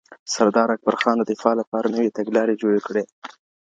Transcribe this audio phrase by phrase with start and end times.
[0.33, 3.03] سردار اکبرخان د دفاع لپاره نوې تګلارې جوړې کړې.